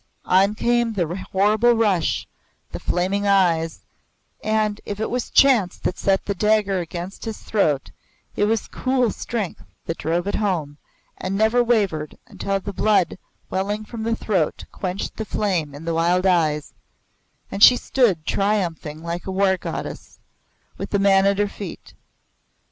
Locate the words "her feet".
21.37-21.93